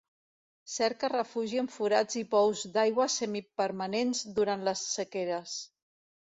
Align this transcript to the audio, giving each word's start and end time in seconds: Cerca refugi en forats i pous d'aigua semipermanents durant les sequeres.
Cerca 0.75 1.09
refugi 1.13 1.59
en 1.63 1.69
forats 1.73 2.17
i 2.23 2.25
pous 2.33 2.65
d'aigua 2.79 3.09
semipermanents 3.19 4.25
durant 4.41 4.67
les 4.73 4.85
sequeres. 4.99 5.57